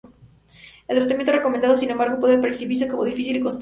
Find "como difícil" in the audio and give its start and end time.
2.87-3.35